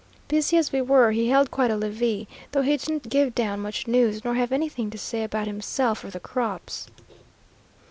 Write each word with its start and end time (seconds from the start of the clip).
Busy 0.27 0.57
as 0.57 0.71
we 0.71 0.81
were, 0.81 1.11
he 1.11 1.29
held 1.29 1.51
quite 1.51 1.69
a 1.69 1.75
levee, 1.77 2.27
though 2.53 2.63
he 2.63 2.75
didn't 2.75 3.07
give 3.07 3.35
down 3.35 3.59
much 3.59 3.87
news, 3.87 4.25
nor 4.25 4.33
have 4.33 4.51
anything 4.51 4.89
to 4.89 4.97
say 4.97 5.23
about 5.23 5.45
himself 5.45 6.03
or 6.03 6.09
the 6.09 6.19
crops. 6.19 6.87